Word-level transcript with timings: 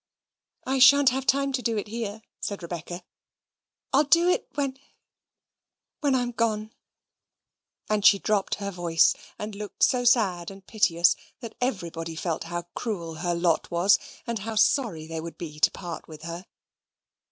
"I 0.65 0.79
shan't 0.79 1.11
have 1.11 1.27
time 1.27 1.53
to 1.53 1.61
do 1.61 1.77
it 1.77 1.87
here," 1.87 2.23
said 2.39 2.63
Rebecca. 2.63 3.03
"I'll 3.93 4.05
do 4.05 4.27
it 4.29 4.47
when 4.55 4.79
when 5.99 6.15
I'm 6.15 6.31
gone." 6.31 6.73
And 7.87 8.03
she 8.03 8.17
dropped 8.17 8.55
her 8.55 8.71
voice, 8.71 9.13
and 9.37 9.53
looked 9.53 9.83
so 9.83 10.03
sad 10.03 10.49
and 10.49 10.65
piteous, 10.65 11.15
that 11.41 11.53
everybody 11.61 12.15
felt 12.15 12.45
how 12.45 12.63
cruel 12.73 13.13
her 13.21 13.35
lot 13.35 13.69
was, 13.69 13.99
and 14.25 14.39
how 14.39 14.55
sorry 14.55 15.05
they 15.05 15.21
would 15.21 15.37
be 15.37 15.59
to 15.59 15.69
part 15.69 16.07
with 16.07 16.23
her. 16.23 16.47